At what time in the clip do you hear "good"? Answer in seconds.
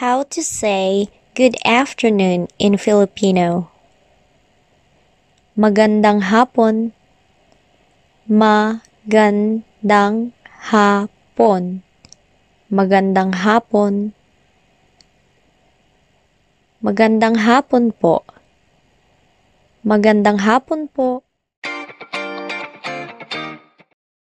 1.36-1.60